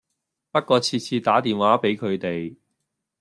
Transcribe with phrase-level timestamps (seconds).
[0.51, 2.55] 不過次次打電話俾佢哋